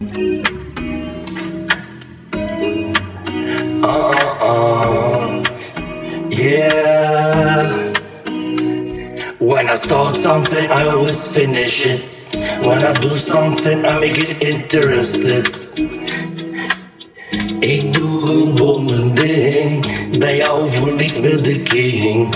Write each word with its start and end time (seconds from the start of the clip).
Uh, 0.00 0.06
uh, 4.40 5.44
yeah. 6.30 7.92
When 9.38 9.68
I 9.68 9.74
start 9.76 10.16
something, 10.16 10.68
I 10.68 10.88
always 10.88 11.32
finish 11.32 11.86
it. 11.86 12.02
When 12.66 12.82
I 12.82 12.92
do 12.94 13.10
something, 13.10 13.86
I 13.86 14.00
make 14.00 14.18
it 14.18 14.42
interested. 14.42 15.46
Ik 17.60 17.92
doe 17.92 18.26
gewoon 18.26 18.84
mijn 18.84 19.14
ding. 19.14 19.86
Bij 20.18 20.36
jou 20.36 20.70
voel 20.70 20.98
ik 20.98 21.20
me 21.20 21.36
de 21.36 21.62
king. 21.62 22.34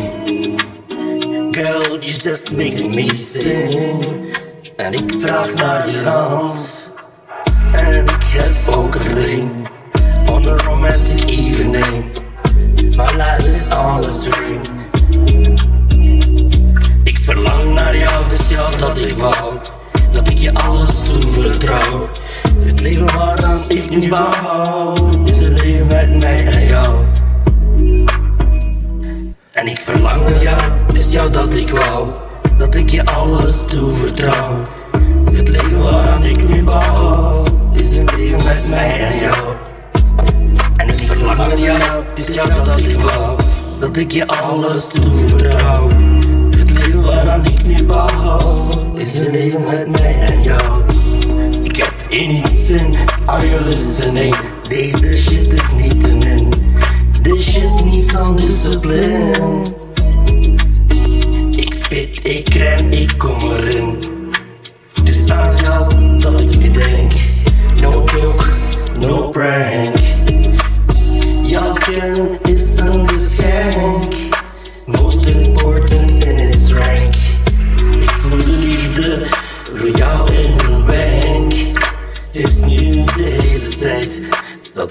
Girl, 1.50 1.98
you 1.98 2.12
just 2.12 2.56
make 2.56 2.84
me 2.84 3.08
sing. 3.14 3.74
En 4.76 4.92
ik 4.92 5.14
vraag 5.18 5.54
naar 5.54 5.90
je 5.90 5.98
hand. 5.98 6.77
Evening. 11.26 12.12
My 12.96 13.10
life 13.16 13.46
is 13.46 13.70
all 13.70 14.04
a 14.04 14.18
dream. 14.30 14.62
Ik 17.04 17.18
verlang 17.24 17.74
naar 17.74 17.96
jou, 17.96 18.28
dus 18.28 18.48
ja 18.48 18.68
dat 18.78 18.98
ik 18.98 19.16
wou. 19.16 19.58
Dat 20.10 20.28
ik 20.28 20.38
je 20.38 20.54
alles 20.54 20.90
toevertrouw. 21.02 22.08
Het 22.64 22.80
leven 22.80 23.16
waaraan 23.16 23.62
ik 23.68 23.90
nu 23.90 24.08
bouw. 24.08 24.94
Is 25.24 25.40
een 25.40 25.54
leven 25.54 25.86
met 25.86 26.20
mij 26.20 26.46
en 26.46 26.66
jou. 26.66 27.04
En 29.52 29.66
ik 29.66 29.78
verlang 29.78 30.22
naar 30.28 30.42
jou, 30.42 30.62
het 30.86 30.96
is 30.96 31.08
jou 31.10 31.30
dat 31.30 31.54
ik 31.54 31.70
wou. 31.70 32.08
Dat 32.58 32.74
ik 32.74 32.90
je 32.90 33.04
alles 33.04 33.64
toevertrouw. 33.64 34.62
Het 35.32 35.48
leven 35.48 35.82
waaraan 35.82 36.24
ik 36.24 36.48
nu 36.48 36.62
bouw. 36.62 37.17
Dat 43.80 43.96
ik 43.96 44.12
je 44.12 44.26
alles 44.26 44.86
toevertrouw. 44.86 45.88
Het 46.56 46.70
leven 46.70 47.02
waaraan 47.02 47.44
ik 47.44 47.66
nu 47.66 47.84
bouw. 47.84 48.66
Is 48.94 49.14
een 49.14 49.30
leven 49.30 49.64
met 49.64 50.00
mij 50.00 50.20
en 50.20 50.42
jou. 50.42 50.82
Ik 51.62 51.76
heb 51.76 51.94
in 52.08 52.30
iets 52.30 52.66
zin, 52.66 52.96
are 53.24 53.48
you 53.48 53.64
listening? 53.64 54.36
Deze 54.68 55.16
shit 55.16 55.52
is 55.52 55.72
niet 55.76 56.00
te 56.00 56.14
min. 56.14 56.52
This 57.22 57.50
shit 57.50 57.84
needs 57.84 58.10
some 58.10 58.40
discipline. 58.40 59.62
Ik 61.50 61.74
spit, 61.74 62.20
ik 62.24 62.48
ren, 62.48 62.92
ik 62.92 63.14
kom 63.18 63.38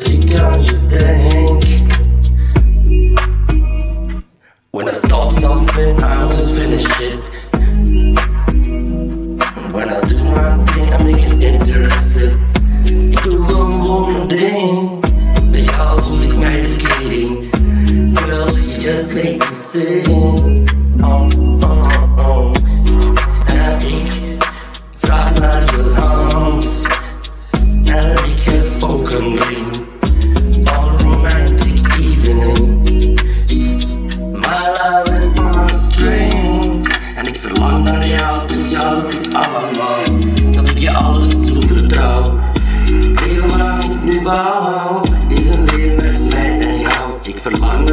chicken 0.08 0.89
thing. 0.89 1.59
When 4.72 4.88
I 4.88 4.94
start 4.94 5.33
something, 5.33 6.02
I 6.02 6.22
always 6.22 6.58
finish 6.58 6.86
it. 7.02 7.23
When 9.73 9.89
I 9.89 9.99
do 10.08 10.23
my 10.23 10.66
thing, 10.72 10.94
I 10.94 11.03
make 11.03 11.23
it 11.23 11.44
interesting. 11.44 12.36
It 13.14 13.25
will 13.25 13.45
go 13.47 13.59
one 13.95 14.30
thing, 14.30 15.02
but 15.52 15.64
you're 15.67 16.02
be 16.21 16.27
medicating. 16.44 17.31
Girl, 18.16 18.49
you 18.58 18.80
just 18.80 19.14
make 19.14 19.39
me 19.39 19.55
sick. 19.55 20.06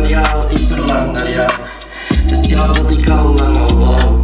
Naar 0.04 0.22
jou, 0.22 0.52
ik 0.52 0.66
verlang 0.68 1.12
naar 1.12 1.30
jou. 1.30 1.50
Het 2.14 2.30
is 2.30 2.46
jou 2.46 2.72
dat 2.72 2.90
ik 2.90 3.08
al 3.08 3.34
lang 3.34 3.56
al 3.56 3.78
wou. 3.78 4.22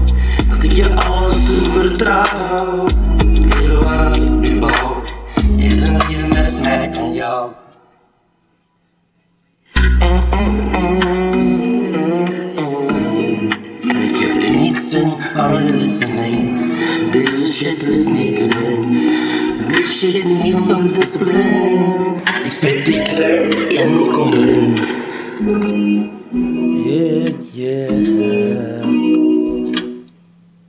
Dat 0.48 0.62
ik 0.62 0.72
je 0.72 0.94
alles 0.94 1.46
toevertrouw. 1.46 2.86
Leven 3.32 3.82
waar 3.82 4.16
ik 4.16 4.30
nu 4.30 4.58
bouw, 4.58 5.02
is 5.56 5.82
een 5.82 5.96
leven 5.96 6.28
met 6.28 6.62
mij 6.62 6.90
en 6.92 7.12
jou. 7.12 7.50
Ik 13.88 14.16
heb 14.18 14.42
er 14.42 14.50
niets 14.50 14.90
in, 14.90 15.12
alles 15.36 15.98
te 15.98 16.06
zijn. 16.06 16.70
Deze 17.10 17.52
shit 17.52 17.82
is 17.82 18.06
niet 18.06 18.36
te 18.36 18.56
min. 18.56 19.08
This 19.68 19.98
shit 19.98 20.24
needs 20.24 20.66
some 20.66 20.82
discipline. 20.82 22.18
Ik 22.44 22.52
spit 22.52 22.84
dik 22.84 23.08
en 23.08 23.90
ik 24.00 24.12
kom 24.12 24.32
erin. 24.32 24.69
Yeah, 25.40 27.30
yeah. 27.54 28.89